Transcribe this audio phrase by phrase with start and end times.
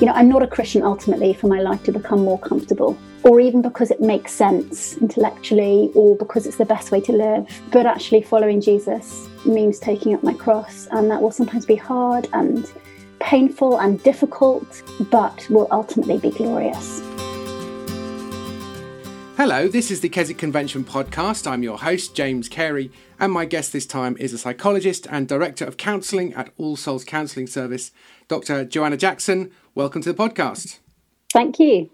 [0.00, 3.40] you know, I'm not a Christian ultimately for my life to become more comfortable, or
[3.40, 7.48] even because it makes sense intellectually, or because it's the best way to live.
[7.72, 12.28] But actually, following Jesus means taking up my cross, and that will sometimes be hard
[12.32, 12.70] and
[13.18, 17.02] painful and difficult, but will ultimately be glorious.
[19.36, 21.48] Hello, this is the Keswick Convention podcast.
[21.48, 22.90] I'm your host, James Cary,
[23.20, 27.04] and my guest this time is a psychologist and director of counselling at All Souls
[27.04, 27.92] Counselling Service,
[28.26, 28.64] Dr.
[28.64, 29.52] Joanna Jackson.
[29.78, 30.80] Welcome to the podcast.
[31.32, 31.90] Thank you.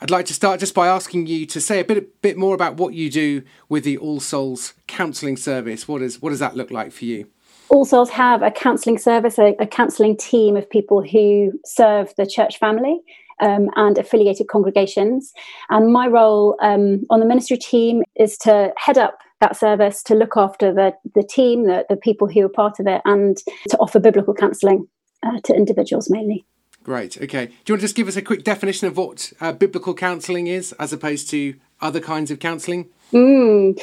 [0.00, 2.52] I'd like to start just by asking you to say a bit a bit more
[2.52, 5.86] about what you do with the All Souls Counselling Service.
[5.86, 7.28] What is what does that look like for you?
[7.68, 12.26] All Souls have a counselling service, a, a counselling team of people who serve the
[12.26, 12.98] church family
[13.40, 15.32] um, and affiliated congregations.
[15.70, 20.16] And my role um, on the ministry team is to head up that service, to
[20.16, 23.36] look after the, the team, the, the people who are part of it, and
[23.68, 24.88] to offer biblical counselling
[25.22, 26.44] uh, to individuals mainly.
[26.86, 27.20] Great.
[27.20, 27.46] Okay.
[27.46, 30.46] Do you want to just give us a quick definition of what uh, biblical counselling
[30.46, 32.88] is, as opposed to other kinds of counselling?
[33.12, 33.76] Mm,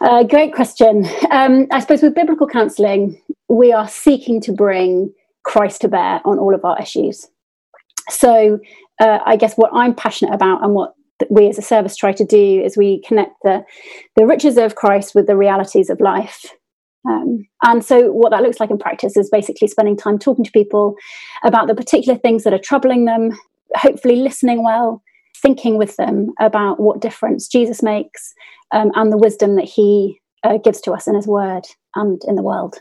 [0.00, 1.06] uh, great question.
[1.30, 6.38] Um, I suppose with biblical counselling, we are seeking to bring Christ to bear on
[6.38, 7.28] all of our issues.
[8.08, 8.58] So,
[9.00, 10.94] uh, I guess what I'm passionate about and what
[11.28, 13.66] we as a service try to do is we connect the,
[14.16, 16.46] the riches of Christ with the realities of life.
[17.08, 20.50] Um, and so, what that looks like in practice is basically spending time talking to
[20.50, 20.94] people
[21.44, 23.38] about the particular things that are troubling them,
[23.74, 25.02] hopefully listening well,
[25.36, 28.34] thinking with them about what difference Jesus makes
[28.72, 31.62] um, and the wisdom that he uh, gives to us in his word
[31.94, 32.76] and in the world.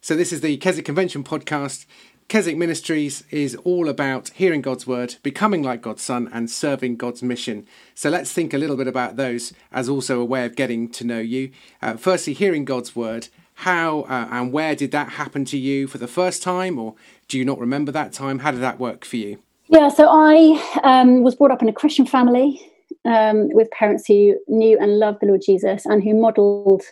[0.00, 1.86] So, this is the Keswick Convention podcast.
[2.28, 7.22] Keswick Ministries is all about hearing God's word, becoming like God's son, and serving God's
[7.22, 7.68] mission.
[7.94, 11.04] So let's think a little bit about those as also a way of getting to
[11.04, 11.52] know you.
[11.80, 13.28] Uh, firstly, hearing God's word.
[13.60, 16.96] How uh, and where did that happen to you for the first time, or
[17.28, 18.40] do you not remember that time?
[18.40, 19.38] How did that work for you?
[19.68, 22.60] Yeah, so I um, was brought up in a Christian family
[23.04, 26.82] um, with parents who knew and loved the Lord Jesus and who modelled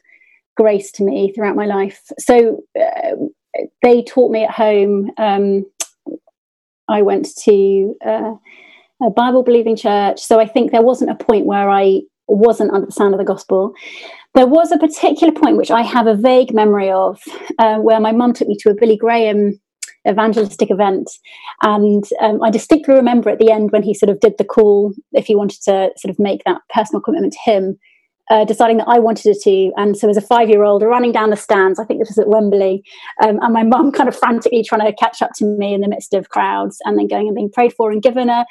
[0.57, 2.13] grace to me throughout my life.
[2.19, 3.17] So uh,
[3.83, 5.11] they taught me at home.
[5.17, 5.65] Um,
[6.89, 8.35] I went to uh,
[9.03, 10.21] a Bible believing church.
[10.21, 13.25] So I think there wasn't a point where I wasn't under the sound of the
[13.25, 13.75] gospel.
[14.35, 17.21] There was a particular point which I have a vague memory of
[17.59, 19.61] uh, where my mum took me to a Billy Graham
[20.09, 21.11] evangelistic event.
[21.63, 24.93] And um, I distinctly remember at the end when he sort of did the call,
[25.13, 27.79] if you wanted to sort of make that personal commitment to him,
[28.31, 29.73] uh, deciding that I wanted it to.
[29.77, 32.19] And so, as a five year old, running down the stands, I think this was
[32.19, 32.83] at Wembley,
[33.23, 35.89] um, and my mum kind of frantically trying to catch up to me in the
[35.89, 38.45] midst of crowds, and then going and being prayed for and given a,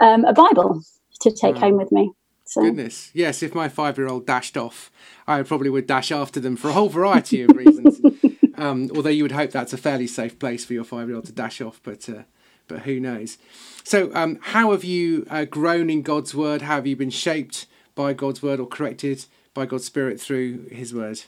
[0.00, 0.82] um, a Bible
[1.20, 2.12] to take oh, home with me.
[2.44, 2.62] So.
[2.62, 4.92] Goodness, yes, if my five year old dashed off,
[5.26, 8.00] I probably would dash after them for a whole variety of reasons.
[8.56, 11.26] um, although you would hope that's a fairly safe place for your five year old
[11.26, 12.08] to dash off, but.
[12.08, 12.22] Uh,
[12.68, 13.38] but who knows?
[13.84, 16.62] So, um, how have you uh, grown in God's word?
[16.62, 17.66] How have you been shaped
[17.96, 19.24] by God's word or corrected
[19.54, 21.22] by God's Spirit through His word?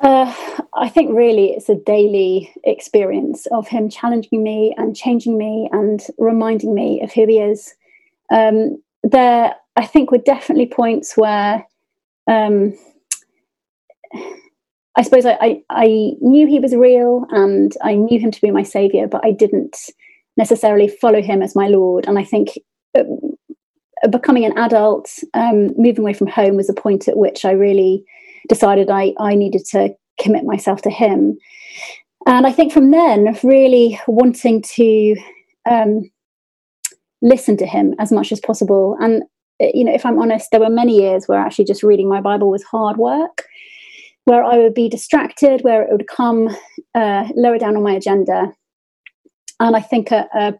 [0.00, 0.34] Uh,
[0.74, 6.04] I think really it's a daily experience of Him challenging me and changing me and
[6.18, 7.74] reminding me of who He is.
[8.32, 11.64] Um, there, I think, were definitely points where
[12.26, 12.74] um,
[14.96, 15.86] I suppose I, I, I
[16.20, 19.76] knew He was real and I knew Him to be my Savior, but I didn't
[20.36, 22.06] necessarily follow Him as my Lord.
[22.06, 22.58] And I think
[22.96, 23.04] uh,
[24.10, 28.04] becoming an adult, um, moving away from home was a point at which I really
[28.48, 31.38] decided I, I needed to commit myself to him.
[32.26, 35.16] And I think from then, really wanting to
[35.68, 36.10] um,
[37.22, 38.96] listen to him as much as possible.
[39.00, 39.22] And,
[39.60, 42.50] you know, if I'm honest, there were many years where actually just reading my Bible
[42.50, 43.44] was hard work,
[44.24, 46.54] where I would be distracted, where it would come
[46.94, 48.52] uh, lower down on my agenda.
[49.60, 50.54] And I think a, a,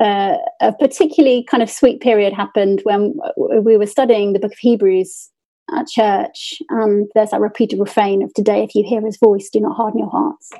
[0.00, 4.58] uh, a particularly kind of sweet period happened when we were studying the book of
[4.58, 5.30] Hebrews
[5.74, 6.58] at church.
[6.70, 10.00] And there's that repeated refrain of today, if you hear his voice, do not harden
[10.00, 10.50] your hearts.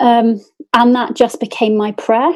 [0.00, 0.40] Um,
[0.74, 2.32] and that just became my prayer.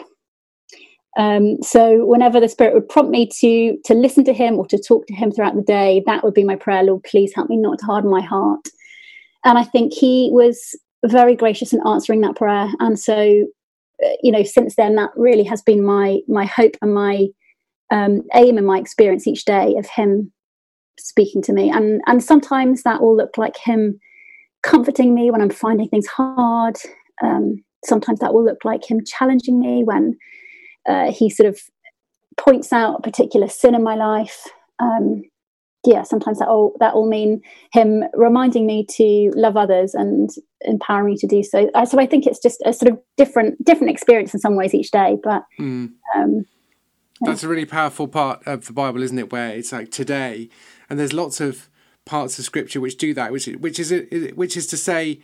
[1.19, 4.79] Um, so whenever the Spirit would prompt me to to listen to Him or to
[4.79, 6.85] talk to Him throughout the day, that would be my prayer.
[6.85, 8.69] Lord, please help me not to harden my heart.
[9.45, 12.69] And I think He was very gracious in answering that prayer.
[12.79, 13.47] And so
[14.23, 17.27] you know, since then, that really has been my my hope and my
[17.91, 20.33] um, aim and my experience each day of him
[20.99, 21.71] speaking to me.
[21.71, 23.99] And and sometimes that will look like him
[24.63, 26.77] comforting me when I'm finding things hard.
[27.23, 30.17] Um, sometimes that will look like him challenging me when
[30.89, 31.61] uh, he sort of
[32.37, 34.45] points out a particular sin in my life.
[34.81, 35.23] Um,
[35.85, 37.43] yeah, sometimes that all that will mean
[37.73, 40.31] him reminding me to love others and
[40.63, 41.71] empower me to do so.
[41.75, 44.75] Uh, so I think it's just a sort of different different experience in some ways
[44.75, 45.17] each day.
[45.23, 45.93] But mm.
[46.17, 46.47] um,
[47.21, 49.31] that's a really powerful part of the Bible, isn't it?
[49.33, 50.49] Where it's like today,
[50.91, 51.69] and there's lots of
[52.05, 53.93] parts of Scripture which do that, which which is
[54.35, 55.21] which is to say,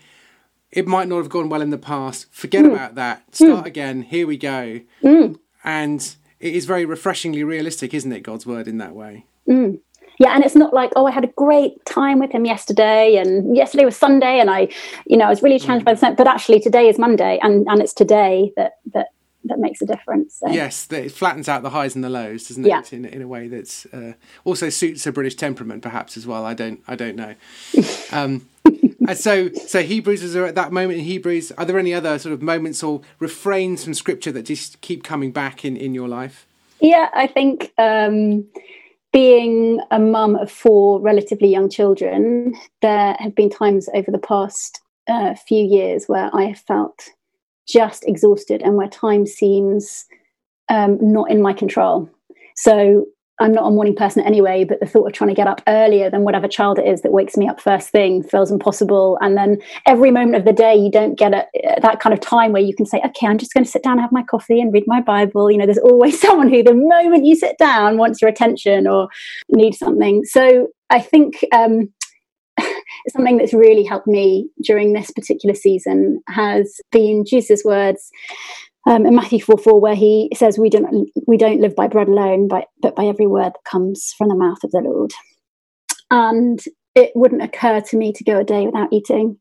[0.71, 2.27] it might not have gone well in the past.
[2.31, 2.73] Forget mm.
[2.73, 3.35] about that.
[3.35, 3.67] Start mm.
[3.67, 4.03] again.
[4.03, 4.81] Here we go.
[5.03, 5.37] Mm.
[5.65, 8.21] And it is very refreshingly realistic, isn't it?
[8.21, 9.27] God's word in that way.
[9.49, 9.81] Mm
[10.19, 13.56] yeah and it's not like oh i had a great time with him yesterday and
[13.56, 14.69] yesterday was sunday and i
[15.06, 15.87] you know i was really challenged mm.
[15.87, 16.16] by the scent.
[16.16, 19.08] but actually today is monday and and it's today that that
[19.46, 20.49] that makes a difference so.
[20.49, 22.81] yes it flattens out the highs and the lows doesn't yeah.
[22.81, 24.14] it in, in a way that's uh,
[24.44, 27.34] also suits a british temperament perhaps as well i don't i don't know
[28.12, 32.19] um, and so so hebrews is at that moment in hebrews are there any other
[32.19, 36.08] sort of moments or refrains from scripture that just keep coming back in in your
[36.08, 36.46] life
[36.81, 38.46] yeah i think um
[39.14, 42.52] being a mum of four relatively young children,
[42.82, 47.11] there have been times over the past uh, few years where I have felt
[47.69, 50.05] just exhausted and where time seems
[50.69, 52.11] um, not in my control.
[52.56, 53.06] So
[53.41, 56.09] I'm not a morning person anyway, but the thought of trying to get up earlier
[56.09, 59.19] than whatever child it is that wakes me up first thing feels impossible.
[59.21, 61.47] And then every moment of the day, you don't get a,
[61.83, 63.99] that kind of time where you can say, okay, I'm just going to sit down
[63.99, 65.51] have my coffee and read my Bible.
[65.51, 69.09] You know, there's always someone who, the moment you sit down, wants your attention or
[69.49, 70.25] needs something.
[70.25, 71.93] So I think um,
[73.09, 78.11] something that's really helped me during this particular season has been Jesus' words
[78.87, 82.09] um, in Matthew 4 4, where he says, we don't, we don't live by bread
[82.09, 85.13] alone, but, but by every word that comes from the mouth of the Lord.
[86.11, 86.61] And
[86.95, 89.39] it wouldn't occur to me to go a day without eating.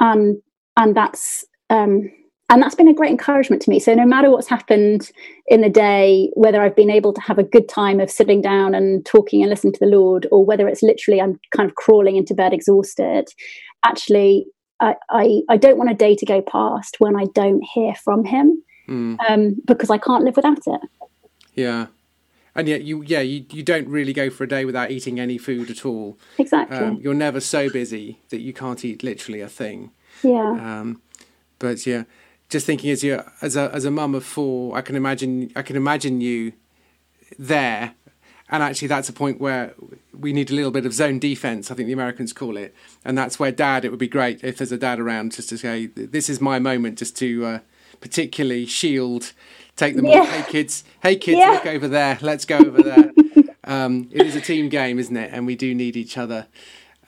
[0.00, 0.36] And,
[0.76, 2.10] and that's, um,
[2.50, 3.78] and that's been a great encouragement to me.
[3.80, 5.10] So no matter what's happened
[5.48, 8.74] in the day, whether I've been able to have a good time of sitting down
[8.74, 12.16] and talking and listening to the Lord, or whether it's literally I'm kind of crawling
[12.16, 13.26] into bed exhausted,
[13.84, 14.46] actually
[14.80, 18.24] I, I, I don't want a day to go past when I don't hear from
[18.24, 19.16] him mm.
[19.28, 20.80] um, because I can't live without it.
[21.54, 21.86] Yeah.
[22.54, 25.38] And yet, you yeah you, you don't really go for a day without eating any
[25.38, 26.18] food at all.
[26.38, 26.76] Exactly.
[26.76, 29.92] Um, you're never so busy that you can't eat literally a thing.
[30.22, 30.50] Yeah.
[30.50, 31.00] Um,
[31.60, 32.04] but yeah,
[32.48, 35.62] just thinking as you as a as a mum of four, I can imagine I
[35.62, 36.52] can imagine you
[37.38, 37.94] there
[38.50, 39.74] and actually that's a point where
[40.12, 42.74] we need a little bit of zone defense i think the americans call it
[43.04, 45.58] and that's where dad it would be great if there's a dad around just to
[45.58, 47.58] say this is my moment just to uh,
[48.00, 49.32] particularly shield,
[49.76, 50.24] take them yeah.
[50.24, 51.50] Hey kids, hey kids, yeah.
[51.50, 52.18] look over there.
[52.20, 53.12] Let's go over there.
[53.64, 55.30] um, it is a team game, isn't it?
[55.32, 56.46] And we do need each other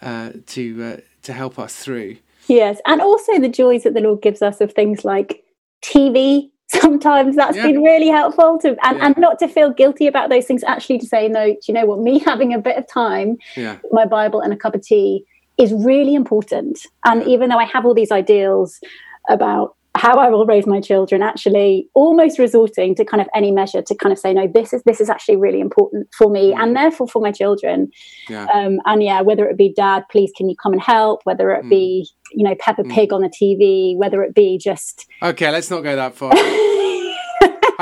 [0.03, 2.17] uh, to uh, to help us through.
[2.49, 5.45] Yes, and also the joys that the Lord gives us of things like
[5.83, 6.51] TV.
[6.71, 7.67] Sometimes that's yeah.
[7.67, 9.07] been really helpful to, and, yeah.
[9.07, 10.63] and not to feel guilty about those things.
[10.63, 11.47] Actually, to say no.
[11.47, 11.99] Do you know what?
[11.99, 13.79] Me having a bit of time, yeah.
[13.91, 15.25] my Bible and a cup of tea
[15.59, 16.87] is really important.
[17.05, 18.81] And even though I have all these ideals
[19.29, 23.83] about how I will raise my children, actually almost resorting to kind of any measure
[23.83, 26.77] to kind of say, no, this is this is actually really important for me and
[26.77, 27.91] therefore for my children.
[28.29, 28.47] Yeah.
[28.55, 31.65] Um, and yeah, whether it be dad, please can you come and help, whether it
[31.65, 31.71] mm.
[31.71, 32.93] be, you know, Peppa mm.
[32.93, 36.33] Pig on the TV, whether it be just Okay, let's not go that far.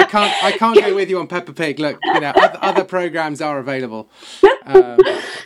[0.09, 1.79] I can't I can't go with you on Peppa Pig.
[1.79, 4.09] Look, you know, other, other programs are available.
[4.65, 4.99] Um,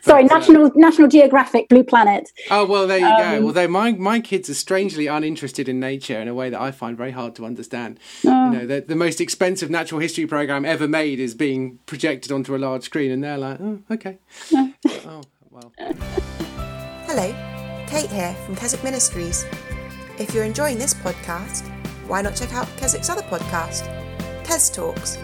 [0.03, 2.31] Sorry, but, uh, National uh, National Geographic, Blue Planet.
[2.51, 3.47] Oh well, there you um, go.
[3.47, 6.97] Although my my kids are strangely uninterested in nature in a way that I find
[6.97, 7.99] very hard to understand.
[8.23, 8.51] You oh.
[8.51, 12.59] know, the, the most expensive natural history program ever made is being projected onto a
[12.59, 14.19] large screen, and they're like, oh, okay.
[14.55, 15.73] oh well.
[17.07, 17.35] Hello,
[17.89, 19.45] Kate here from Keswick Ministries.
[20.19, 21.69] If you're enjoying this podcast,
[22.07, 24.02] why not check out Keswick's other podcast,
[24.45, 25.19] Kes Talks?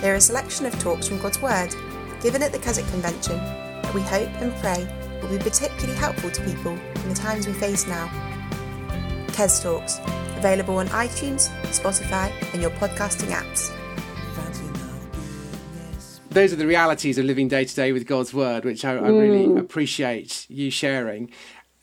[0.00, 1.74] They're a selection of talks from God's Word
[2.20, 4.86] given at the Keswick Convention that we hope and pray
[5.20, 8.08] will be particularly helpful to people in the times we face now.
[9.28, 9.98] Kes Talks,
[10.36, 13.70] available on iTunes, Spotify, and your podcasting apps.
[16.30, 19.08] Those are the realities of living day to day with God's Word, which I, I
[19.08, 19.58] really mm.
[19.58, 21.30] appreciate you sharing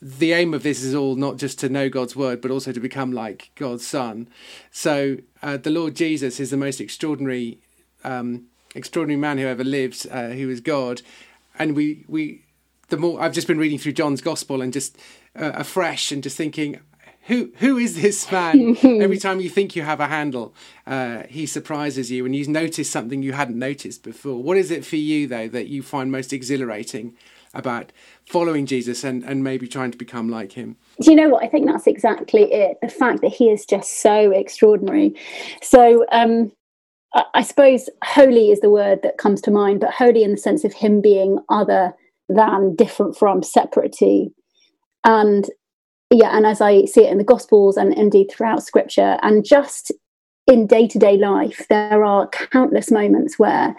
[0.02, 2.80] the aim of this is all not just to know God's word, but also to
[2.80, 4.28] become like God's Son.
[4.70, 7.58] So uh, the Lord Jesus is the most extraordinary
[8.04, 11.02] um, extraordinary man who ever lived, uh, who was God.
[11.58, 12.44] And we, we,
[12.88, 14.96] the more I've just been reading through John's Gospel and just
[15.36, 16.80] uh, afresh and just thinking,
[17.24, 18.76] who who is this man?
[18.82, 20.54] Every time you think you have a handle,
[20.86, 24.42] uh, he surprises you and you notice something you hadn't noticed before.
[24.42, 27.14] What is it for you though that you find most exhilarating
[27.54, 27.92] about
[28.26, 30.76] following Jesus and, and maybe trying to become like him?
[31.00, 31.42] Do you know what?
[31.42, 32.78] I think that's exactly it.
[32.82, 35.14] The fact that he is just so extraordinary.
[35.62, 36.52] So um,
[37.34, 40.64] I suppose holy is the word that comes to mind, but holy in the sense
[40.64, 41.92] of him being other
[42.28, 44.28] than, different from, separate to.
[45.04, 45.46] And
[46.12, 49.92] yeah, and as I see it in the Gospels and indeed throughout Scripture, and just
[50.46, 53.74] in day to day life, there are countless moments where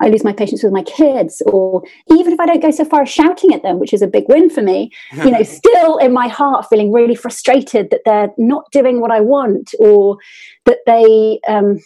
[0.00, 3.02] I lose my patience with my kids, or even if I don't go so far
[3.02, 4.90] as shouting at them, which is a big win for me,
[5.24, 9.20] you know, still in my heart feeling really frustrated that they're not doing what I
[9.20, 10.18] want, or
[10.66, 11.78] that they, um,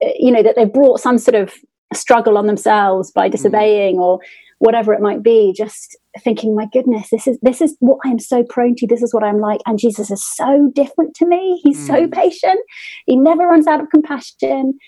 [0.00, 1.52] you know, that they've brought some sort of
[1.94, 3.32] struggle on themselves by mm.
[3.32, 4.20] disobeying, or
[4.58, 5.52] whatever it might be.
[5.56, 8.86] Just thinking, my goodness, this is this is what I'm so prone to.
[8.86, 11.60] This is what I'm like, and Jesus is so different to me.
[11.62, 11.86] He's mm.
[11.86, 12.60] so patient.
[13.06, 14.78] He never runs out of compassion.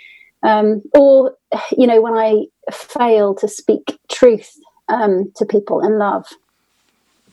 [0.44, 1.34] Um, or,
[1.76, 4.52] you know, when I fail to speak truth
[4.88, 6.26] um, to people in love,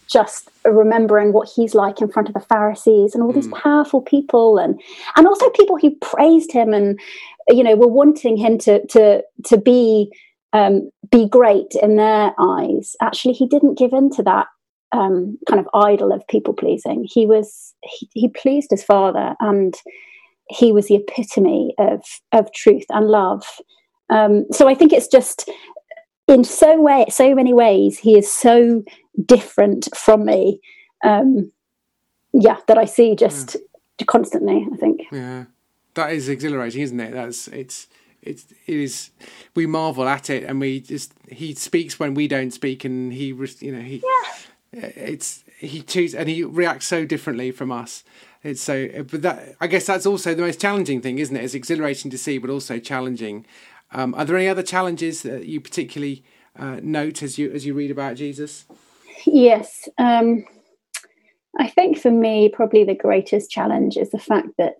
[0.07, 3.61] just remembering what he's like in front of the Pharisees and all these mm.
[3.61, 4.79] powerful people, and
[5.15, 6.99] and also people who praised him and
[7.47, 10.11] you know were wanting him to to to be
[10.53, 12.95] um, be great in their eyes.
[13.01, 14.47] Actually, he didn't give in to that
[14.91, 17.07] um, kind of idol of people pleasing.
[17.09, 19.75] He was he, he pleased his father and
[20.51, 23.43] he was the epitome of of truth and love.
[24.09, 25.49] Um, so I think it's just
[26.27, 28.83] in so way so many ways he is so
[29.25, 30.59] different from me.
[31.03, 31.51] Um,
[32.33, 33.57] yeah, that I see just
[33.99, 34.05] yeah.
[34.05, 34.67] constantly.
[34.71, 35.01] I think.
[35.11, 35.45] Yeah,
[35.95, 37.13] that is exhilarating, isn't it?
[37.13, 37.87] That's it's
[38.21, 39.11] it's it is
[39.55, 43.27] we marvel at it and we just he speaks when we don't speak and he
[43.27, 44.03] you know he
[44.73, 44.91] yeah.
[44.95, 48.03] it's he chooses and he reacts so differently from us
[48.43, 51.43] it's so, but that I guess that's also the most challenging thing, isn't it?
[51.43, 53.45] It's exhilarating to see, but also challenging.
[53.91, 56.23] Um, are there any other challenges that you particularly
[56.57, 58.65] uh, note as you as you read about Jesus?
[59.25, 60.43] Yes, um,
[61.59, 64.79] I think for me, probably the greatest challenge is the fact that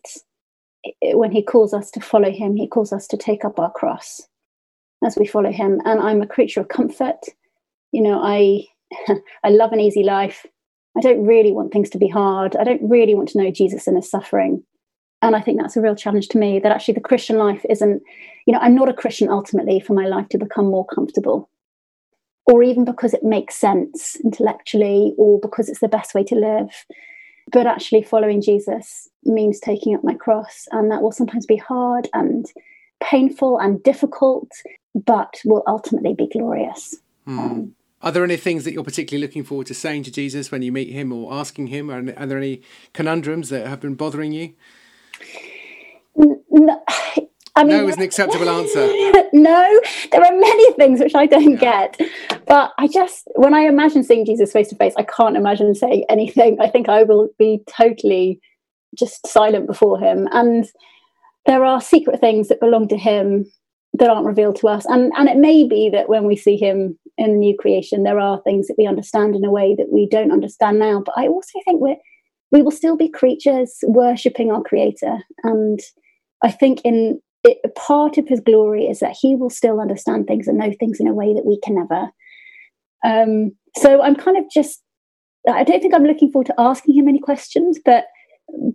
[1.13, 4.21] when he calls us to follow him, he calls us to take up our cross
[5.05, 5.79] as we follow him.
[5.85, 7.19] And I'm a creature of comfort.
[7.91, 8.65] You know, I
[9.43, 10.47] I love an easy life.
[10.97, 12.55] I don't really want things to be hard.
[12.55, 14.63] I don't really want to know Jesus in his suffering.
[15.21, 18.01] And I think that's a real challenge to me that actually the Christian life isn't,
[18.45, 21.49] you know, I'm not a Christian ultimately for my life to become more comfortable
[22.45, 26.85] or even because it makes sense intellectually or because it's the best way to live.
[27.51, 32.07] But actually, following Jesus means taking up my cross, and that will sometimes be hard
[32.13, 32.45] and
[33.03, 34.49] painful and difficult,
[34.95, 36.95] but will ultimately be glorious.
[37.27, 37.39] Mm.
[37.39, 40.61] Um, are there any things that you're particularly looking forward to saying to Jesus when
[40.61, 41.89] you meet him or asking him?
[41.89, 42.61] Are, are there any
[42.93, 44.53] conundrums that have been bothering you?
[46.15, 46.83] No,
[47.55, 48.87] I mean, no is an acceptable answer.
[49.33, 49.81] no,
[50.11, 51.87] there are many things which I don't yeah.
[51.87, 52.01] get.
[52.47, 56.05] But I just, when I imagine seeing Jesus face to face, I can't imagine saying
[56.09, 56.59] anything.
[56.59, 58.39] I think I will be totally
[58.97, 60.27] just silent before him.
[60.31, 60.67] And
[61.45, 63.45] there are secret things that belong to him
[64.01, 64.83] that aren't revealed to us.
[64.87, 68.19] And and it may be that when we see him in the new creation, there
[68.19, 71.03] are things that we understand in a way that we don't understand now.
[71.05, 71.95] But I also think we
[72.51, 75.19] we will still be creatures worshipping our creator.
[75.43, 75.79] And
[76.43, 80.47] I think in it, part of his glory is that he will still understand things
[80.47, 82.09] and know things in a way that we can never.
[83.05, 84.81] Um, so I'm kind of just
[85.47, 88.05] I don't think I'm looking forward to asking him any questions, but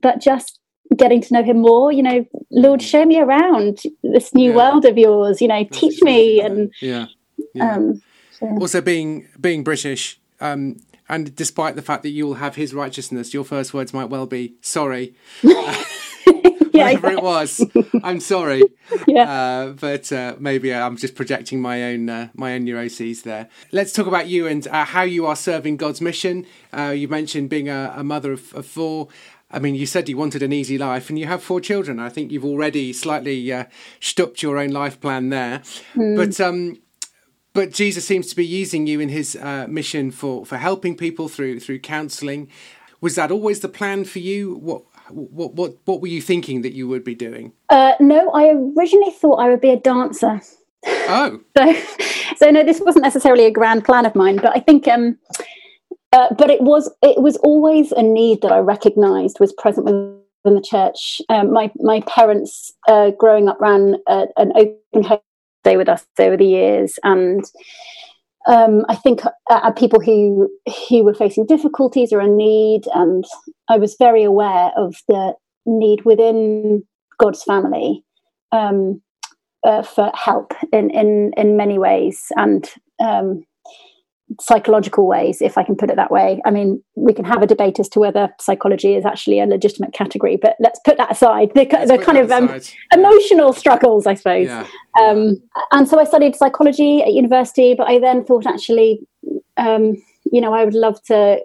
[0.01, 0.61] but just
[0.97, 4.57] getting to know him more you know lord show me around this new yeah.
[4.57, 7.07] world of yours you know That's teach me and yeah,
[7.55, 7.75] yeah.
[7.75, 8.03] Um,
[8.33, 8.47] so.
[8.61, 10.77] also being being british um,
[11.09, 14.55] and despite the fact that you'll have his righteousness your first words might well be
[14.61, 15.15] sorry.
[16.77, 17.65] Yeah, whatever it was.
[18.03, 18.63] I'm sorry.
[19.09, 19.31] Yeah.
[19.31, 23.49] Uh, but uh, maybe i'm just projecting my own uh, my own neuroses there.
[23.73, 26.47] Let's talk about you and uh, how you are serving god's mission.
[26.77, 29.09] Uh, you mentioned being a, a mother of, of four
[29.57, 31.99] I mean, you said you wanted an easy life, and you have four children.
[31.99, 33.65] I think you've already slightly uh,
[34.01, 35.63] stopped your own life plan there.
[35.95, 36.15] Mm.
[36.15, 36.77] But um,
[37.55, 41.31] but Jesus seems to be using you in His uh, mission for for helping people
[41.31, 42.51] through through counselling.
[43.01, 44.57] Was that always the plan for you?
[44.57, 47.55] What what what what were you thinking that you would be doing?
[47.71, 50.43] Uh, no, I originally thought I would be a dancer.
[50.87, 51.75] Oh, so
[52.37, 55.17] so no, this wasn't necessarily a grand plan of mine, but I think um,
[56.13, 60.21] uh, but it was it was always a need that I recognised was present within
[60.45, 61.21] the church.
[61.29, 65.21] Um, my my parents, uh, growing up, ran a, an open home
[65.65, 67.45] day with us over the years, and
[68.47, 70.49] um, I think uh, people who
[70.89, 73.25] who were facing difficulties or a need, and
[73.69, 75.35] I was very aware of the
[75.67, 76.85] need within
[77.19, 78.05] God's family
[78.53, 79.03] um,
[79.65, 82.71] uh, for help in in in many ways, and
[83.01, 83.43] um,
[84.41, 86.41] psychological ways, if I can put it that way.
[86.45, 89.93] I mean, we can have a debate as to whether psychology is actually a legitimate
[89.93, 91.53] category, but let's put that aside.
[91.55, 92.61] The, the kind of um,
[92.93, 94.47] emotional struggles, I suppose.
[94.49, 94.67] Yeah.
[95.01, 95.37] Um,
[95.73, 99.01] and so I studied psychology at university, but I then thought actually,
[99.57, 99.97] um,
[100.31, 101.41] you know, I would love to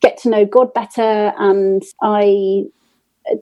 [0.00, 1.32] get to know God better.
[1.38, 2.64] And I,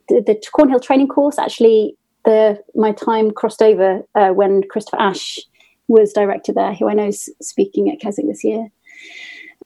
[0.09, 5.39] the, the Cornhill training course, actually, the my time crossed over uh, when Christopher Ash
[5.93, 8.69] was director there, who I know is speaking at Keswick this year.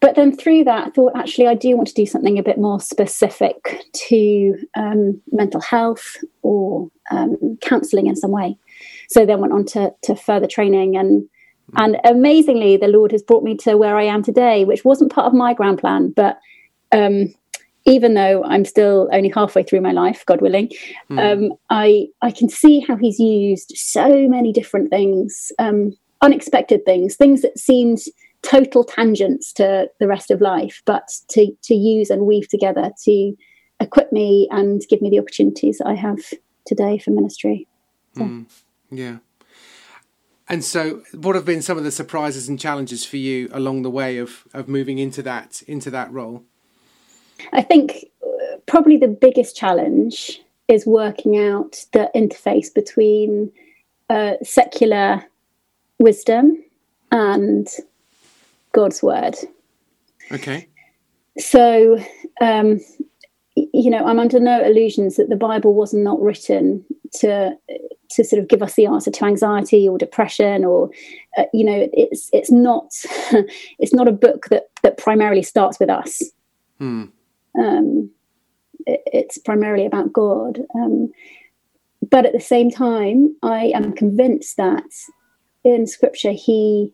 [0.01, 2.59] But then through that, I thought actually I do want to do something a bit
[2.59, 8.59] more specific to um, mental health or um, counselling in some way.
[9.09, 11.29] So then went on to, to further training and mm.
[11.77, 15.27] and amazingly, the Lord has brought me to where I am today, which wasn't part
[15.27, 16.39] of my grand plan, but
[16.93, 17.35] um,
[17.87, 20.71] even though I'm still only halfway through my life, God willing,
[21.11, 21.19] mm.
[21.19, 27.17] um, I I can see how He's used so many different things, um, unexpected things,
[27.17, 27.99] things that seemed
[28.43, 33.37] total tangents to the rest of life, but to to use and weave together to
[33.81, 36.19] equip me and give me the opportunities that I have
[36.65, 37.67] today for ministry.
[38.17, 38.23] So.
[38.23, 38.47] Mm.
[38.91, 39.19] Yeah.
[40.49, 43.91] And so, what have been some of the surprises and challenges for you along the
[43.91, 46.45] way of of moving into that into that role?
[47.53, 53.53] I think uh, probably the biggest challenge is working out the interface between
[54.09, 55.25] uh, secular
[55.99, 56.63] wisdom
[57.11, 57.69] and
[58.73, 59.37] God's word.
[60.33, 60.69] Okay.
[61.39, 61.99] So,
[62.41, 62.81] um,
[63.55, 66.85] you know, I'm under no illusions that the Bible was not written
[67.21, 67.57] to
[68.11, 70.91] to sort of give us the answer to anxiety or depression or
[71.37, 72.93] uh, you know it's it's not
[73.79, 76.23] it's not a book that that primarily starts with us
[76.79, 77.05] hmm.
[77.59, 78.11] um,
[78.87, 81.11] it, it's primarily about god um,
[82.11, 84.85] but at the same time i am convinced that
[85.67, 86.91] in scripture he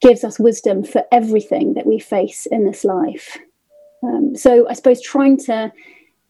[0.00, 3.38] gives us wisdom for everything that we face in this life
[4.04, 5.72] um, so i suppose trying to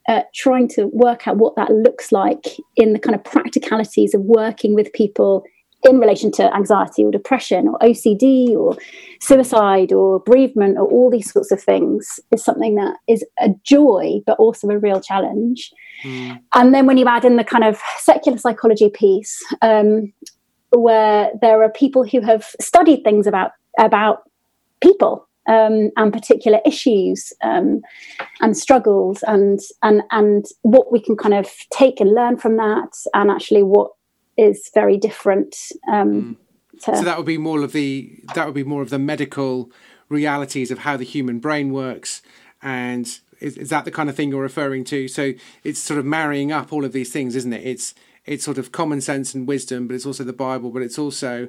[0.08, 4.22] uh, trying to work out what that looks like in the kind of practicalities of
[4.22, 5.44] working with people
[5.88, 8.76] in relation to anxiety or depression or OCD or
[9.20, 14.20] suicide or bereavement or all these sorts of things is something that is a joy
[14.26, 15.72] but also a real challenge.
[16.04, 16.40] Mm.
[16.54, 20.12] And then when you add in the kind of secular psychology piece, um,
[20.70, 24.28] where there are people who have studied things about about
[24.80, 27.82] people um, and particular issues um,
[28.40, 32.96] and struggles and and and what we can kind of take and learn from that
[33.14, 33.90] and actually what
[34.36, 35.56] is very different
[35.90, 36.36] um,
[36.78, 36.96] mm.
[36.96, 39.70] so that would be more of the that would be more of the medical
[40.08, 42.22] realities of how the human brain works
[42.62, 45.32] and is, is that the kind of thing you're referring to so
[45.64, 47.94] it's sort of marrying up all of these things isn't it it's
[48.26, 51.48] it's sort of common sense and wisdom but it's also the bible but it's also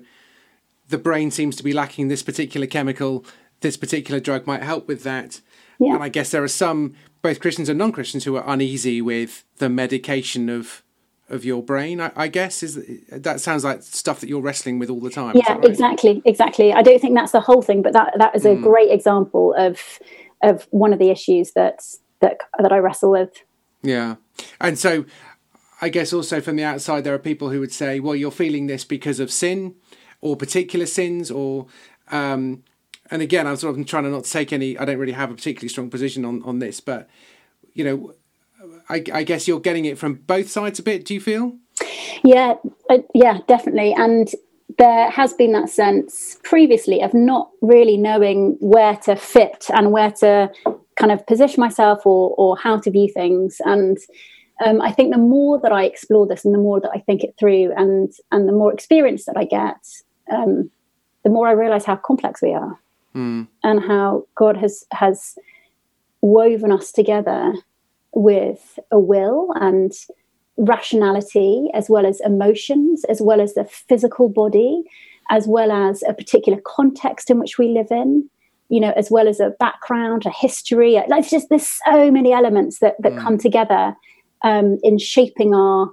[0.90, 3.26] the brain seems to be lacking this particular chemical
[3.62, 5.40] this particular drug might help with that.
[5.80, 5.96] Yeah.
[5.96, 9.46] And I guess there are some, both Christians and non Christians, who are uneasy with
[9.58, 10.84] the medication of
[11.30, 12.02] of your brain.
[12.02, 15.34] I, I, guess is that sounds like stuff that you're wrestling with all the time.
[15.38, 15.64] Yeah, right?
[15.64, 16.74] exactly, exactly.
[16.74, 18.62] I don't think that's the whole thing, but that that is a mm.
[18.62, 19.80] great example of
[20.44, 21.84] of one of the issues that
[22.20, 23.32] that that I wrestle with.
[23.82, 24.16] Yeah,
[24.60, 25.06] and so
[25.82, 28.68] I guess also from the outside, there are people who would say, "Well, you're feeling
[28.68, 29.76] this because of sin."
[30.24, 31.66] Or particular sins, or
[32.12, 32.64] um,
[33.10, 34.78] and again, I'm sort of trying to not take any.
[34.78, 37.10] I don't really have a particularly strong position on on this, but
[37.74, 38.14] you know,
[38.88, 41.06] I, I guess you're getting it from both sides a bit.
[41.06, 41.58] Do you feel?
[42.24, 42.54] Yeah,
[42.90, 44.32] uh, yeah, definitely, and
[44.78, 50.12] there has been that sense previously of not really knowing where to fit and where
[50.12, 50.52] to
[50.96, 53.98] kind of position myself or or how to view things and
[54.66, 57.24] um, I think the more that I explore this and the more that I think
[57.24, 59.78] it through and and the more experience that I get,
[60.32, 60.70] um,
[61.24, 62.80] the more I realize how complex we are
[63.16, 63.48] mm.
[63.64, 65.36] and how God has has
[66.22, 67.54] woven us together
[68.14, 69.92] with a will and
[70.58, 74.84] rationality as well as emotions as well as the physical body
[75.30, 78.30] as well as a particular context in which we live in
[78.70, 82.80] you know as well as a background a history like just there's so many elements
[82.80, 83.20] that that mm.
[83.20, 83.96] come together
[84.44, 85.90] um, in shaping our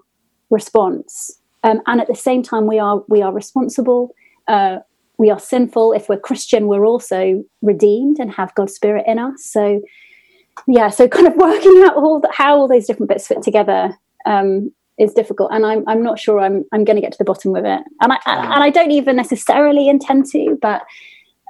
[0.50, 4.14] response um, and at the same time we are we are responsible
[4.48, 4.78] uh,
[5.18, 5.92] we are sinful.
[5.92, 9.44] If we're Christian, we're also redeemed and have God's Spirit in us.
[9.44, 9.82] So,
[10.66, 13.96] yeah, so kind of working out all the, how all those different bits fit together
[14.24, 17.24] um, is difficult, and I'm I'm not sure I'm I'm going to get to the
[17.24, 20.82] bottom of it, and I and I don't even necessarily intend to, but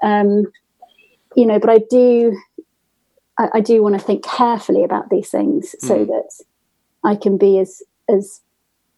[0.02, 0.44] um,
[1.36, 2.36] you know, but I do
[3.38, 5.86] I, I do want to think carefully about these things mm.
[5.86, 6.30] so that
[7.04, 8.40] I can be as as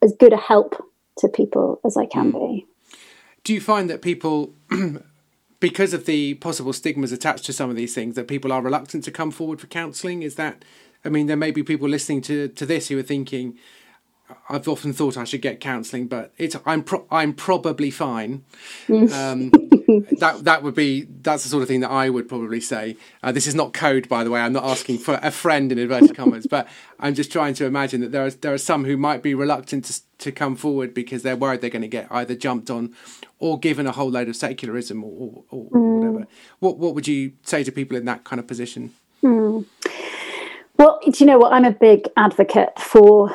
[0.02, 0.86] as good a help
[1.18, 2.40] to people as I can mm.
[2.40, 2.66] be
[3.44, 4.54] do you find that people
[5.60, 9.04] because of the possible stigmas attached to some of these things that people are reluctant
[9.04, 10.22] to come forward for counselling?
[10.22, 10.64] Is that,
[11.04, 13.58] I mean, there may be people listening to, to this who are thinking,
[14.48, 18.44] I've often thought I should get counselling, but it's I'm pro- I'm probably fine.
[18.88, 19.50] Um,
[20.18, 22.96] that that would be that's the sort of thing that I would probably say.
[23.22, 24.40] Uh, this is not code, by the way.
[24.40, 28.00] I'm not asking for a friend in inverted commas, but I'm just trying to imagine
[28.00, 31.22] that there are there are some who might be reluctant to to come forward because
[31.22, 32.94] they're worried they're going to get either jumped on
[33.38, 35.98] or given a whole load of secularism or, or, or mm.
[35.98, 36.26] whatever.
[36.58, 38.94] What what would you say to people in that kind of position?
[39.22, 39.66] Mm.
[40.76, 41.52] Well, do you know what?
[41.52, 43.30] I'm a big advocate for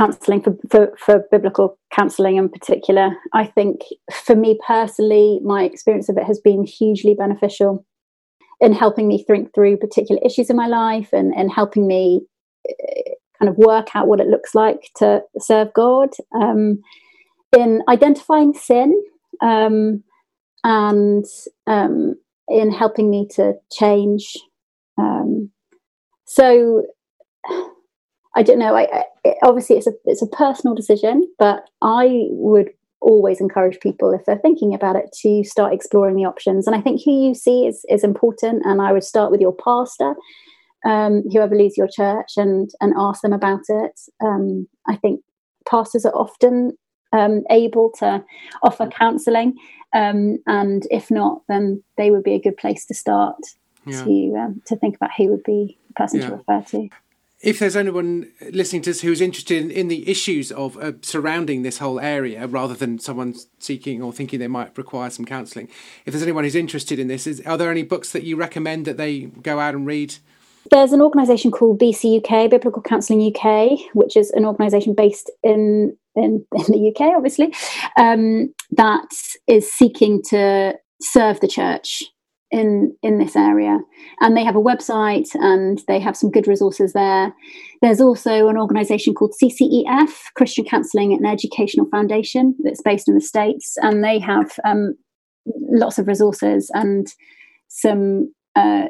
[0.00, 3.10] counselling for, for, for biblical counselling in particular.
[3.34, 3.82] I think
[4.24, 7.84] for me personally, my experience of it has been hugely beneficial
[8.60, 12.22] in helping me think through particular issues in my life and, and helping me
[12.68, 16.80] eh, kind of work out what it looks like to serve God, um,
[17.56, 19.02] in identifying sin
[19.42, 20.02] um,
[20.64, 21.26] and
[21.66, 22.14] um,
[22.48, 24.34] in helping me to change.
[24.96, 25.50] Um,
[26.24, 26.86] so
[28.36, 28.76] I don't know.
[28.76, 34.12] I, I, obviously it's a it's a personal decision, but I would always encourage people
[34.12, 36.66] if they're thinking about it to start exploring the options.
[36.66, 38.62] And I think who you see is is important.
[38.64, 40.14] And I would start with your pastor,
[40.84, 44.00] um, whoever leads your church, and and ask them about it.
[44.24, 45.22] Um, I think
[45.68, 46.76] pastors are often
[47.12, 48.24] um, able to
[48.62, 49.54] offer counselling,
[49.92, 53.38] um, and if not, then they would be a good place to start
[53.86, 54.04] yeah.
[54.04, 56.28] to um, to think about who would be the person yeah.
[56.28, 56.88] to refer to
[57.42, 61.62] if there's anyone listening to this who's interested in, in the issues of uh, surrounding
[61.62, 65.68] this whole area, rather than someone seeking or thinking they might require some counselling,
[66.04, 68.84] if there's anyone who's interested in this, is, are there any books that you recommend
[68.84, 70.14] that they go out and read?
[70.70, 76.44] There's an organisation called BCUK, Biblical Counselling UK, which is an organisation based in in,
[76.54, 77.54] in the UK, obviously,
[77.96, 79.08] um, that
[79.46, 82.02] is seeking to serve the church
[82.50, 83.78] in in this area.
[84.20, 87.34] And they have a website and they have some good resources there.
[87.82, 93.20] There's also an organization called ccef christian counseling and educational foundation that's based in the
[93.20, 93.76] states.
[93.82, 94.94] And they have um,
[95.70, 97.06] lots of resources and
[97.68, 98.88] some uh,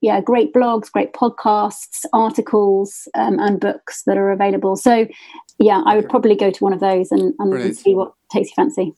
[0.00, 4.76] yeah great blogs great podcasts articles um, and books that are available.
[4.76, 5.06] So
[5.58, 8.54] yeah i would probably go to one of those and, and see what takes you
[8.56, 8.94] fancy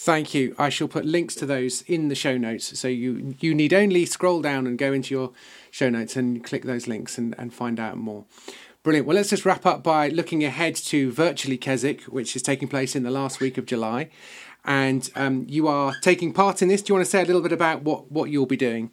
[0.00, 0.54] Thank you.
[0.56, 2.78] I shall put links to those in the show notes.
[2.78, 5.32] So you you need only scroll down and go into your
[5.72, 8.24] show notes and click those links and, and find out more.
[8.84, 9.08] Brilliant.
[9.08, 12.94] Well, let's just wrap up by looking ahead to Virtually Keswick, which is taking place
[12.94, 14.08] in the last week of July.
[14.64, 16.80] And um, you are taking part in this.
[16.80, 18.92] Do you want to say a little bit about what, what you'll be doing?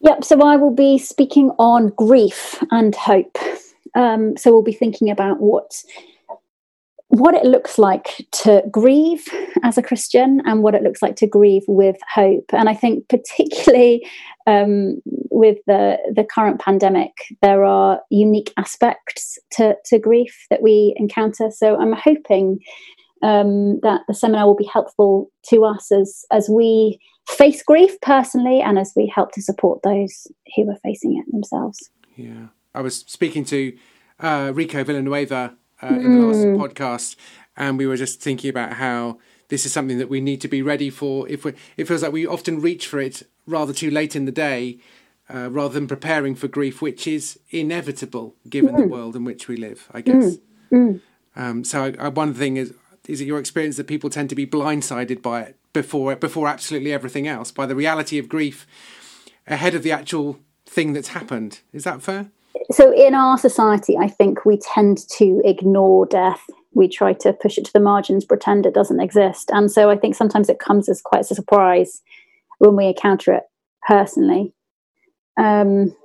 [0.00, 0.24] Yep.
[0.24, 3.36] So I will be speaking on grief and hope.
[3.94, 5.84] Um, so we'll be thinking about what
[7.08, 9.26] what it looks like to grieve
[9.62, 12.44] as a Christian and what it looks like to grieve with hope.
[12.52, 14.06] And I think, particularly
[14.46, 20.94] um, with the, the current pandemic, there are unique aspects to, to grief that we
[20.96, 21.50] encounter.
[21.50, 22.60] So I'm hoping
[23.22, 28.60] um, that the seminar will be helpful to us as, as we face grief personally
[28.60, 31.90] and as we help to support those who are facing it themselves.
[32.16, 32.48] Yeah.
[32.74, 33.76] I was speaking to
[34.20, 36.56] uh, Rico Villanueva uh, in the last mm.
[36.56, 37.16] podcast,
[37.56, 40.62] and we were just thinking about how this is something that we need to be
[40.62, 41.28] ready for.
[41.28, 44.32] If we, it feels like we often reach for it rather too late in the
[44.32, 44.78] day,
[45.32, 48.78] uh, rather than preparing for grief, which is inevitable given mm.
[48.78, 49.88] the world in which we live.
[49.92, 50.36] I guess.
[50.36, 50.40] Mm.
[50.72, 51.00] mm.
[51.36, 52.74] Um, so I, I, one thing is
[53.06, 56.92] is it your experience that people tend to be blindsided by it before before absolutely
[56.92, 58.66] everything else by the reality of grief
[59.46, 61.60] ahead of the actual thing that's happened.
[61.72, 62.30] Is that fair?
[62.70, 66.44] So in our society, I think we tend to ignore death.
[66.74, 69.50] We try to push it to the margins, pretend it doesn't exist.
[69.52, 72.02] And so I think sometimes it comes as quite a surprise
[72.58, 73.44] when we encounter it
[73.86, 74.52] personally.
[75.38, 75.96] Um,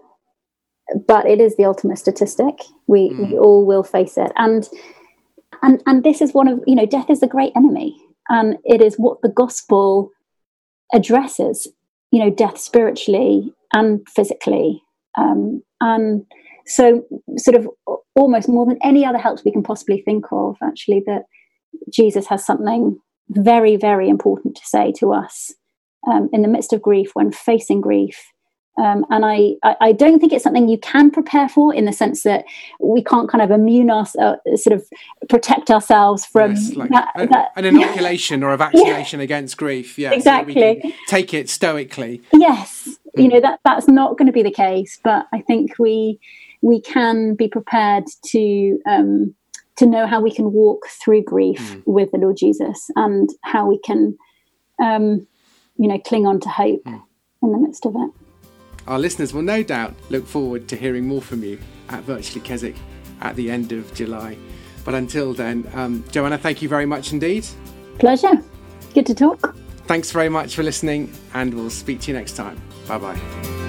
[1.07, 2.55] but it is the ultimate statistic.
[2.87, 3.31] We, mm.
[3.31, 4.31] we all will face it.
[4.37, 4.67] And
[5.63, 7.95] and and this is one of you know death is the great enemy
[8.29, 10.11] and it is what the gospel
[10.93, 11.67] addresses
[12.11, 14.83] you know death spiritually and physically
[15.17, 16.25] um, and
[16.65, 17.05] so,
[17.37, 17.67] sort of
[18.15, 21.23] almost more than any other helps we can possibly think of, actually, that
[21.91, 22.99] Jesus has something
[23.29, 25.53] very, very important to say to us
[26.07, 28.33] um, in the midst of grief, when facing grief.
[28.75, 32.23] Um, and I, I, don't think it's something you can prepare for in the sense
[32.23, 32.43] that
[32.79, 34.83] we can't kind of immune us, uh, sort of
[35.29, 39.25] protect ourselves from yes, like that, a, that, an inoculation or a vaccination yeah.
[39.25, 39.99] against grief.
[39.99, 40.79] Yeah, exactly.
[40.81, 42.23] So take it stoically.
[42.33, 43.23] Yes, mm.
[43.23, 46.19] you know that that's not going to be the case, but I think we
[46.63, 49.35] we can be prepared to um,
[49.75, 51.83] to know how we can walk through grief mm.
[51.85, 54.17] with the Lord Jesus and how we can
[54.81, 55.27] um,
[55.77, 57.01] you know, cling on to hope mm.
[57.41, 58.11] in the midst of it.
[58.87, 62.75] Our listeners will no doubt look forward to hearing more from you at Virtually Keswick
[63.21, 64.37] at the end of July.
[64.83, 67.45] But until then, um, Joanna, thank you very much indeed.
[67.99, 68.41] Pleasure.
[68.93, 69.55] Good to talk.
[69.85, 72.61] Thanks very much for listening, and we'll speak to you next time.
[72.87, 73.62] Bye bye.